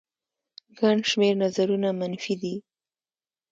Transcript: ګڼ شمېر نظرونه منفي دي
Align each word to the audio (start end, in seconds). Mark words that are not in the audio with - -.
ګڼ 0.79 0.97
شمېر 1.09 1.33
نظرونه 1.43 1.89
منفي 1.99 2.35
دي 2.41 2.55